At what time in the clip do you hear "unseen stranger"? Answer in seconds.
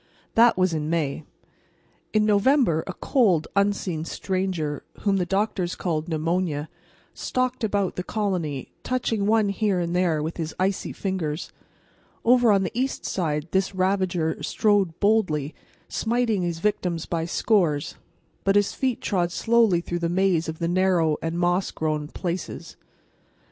3.55-4.81